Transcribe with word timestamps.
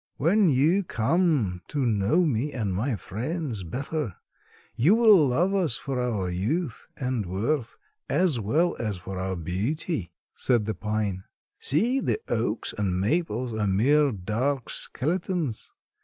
"When 0.15 0.49
you 0.49 0.83
come 0.83 1.61
to 1.67 1.85
know 1.85 2.21
me 2.21 2.51
and 2.53 2.73
my 2.73 2.95
friends 2.95 3.61
better 3.63 4.15
you 4.75 4.95
will 4.95 5.27
love 5.27 5.53
us 5.53 5.77
for 5.77 6.01
our 6.01 6.27
youth 6.27 6.87
and 6.97 7.27
worth 7.27 7.77
as 8.09 8.39
well 8.39 8.75
as 8.79 8.97
for 8.97 9.19
our 9.19 9.35
beauty," 9.35 10.11
said 10.33 10.65
the 10.65 10.73
pine. 10.73 11.25
"See—the 11.59 12.19
oaks 12.29 12.73
and 12.75 12.99
maples 12.99 13.53
are 13.53 13.67
mere 13.67 14.11
dark 14.11 14.71
skeletons. 14.71 15.71